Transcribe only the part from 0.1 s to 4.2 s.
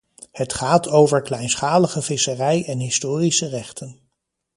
Het gaat over kleinschalige visserij en historische rechten.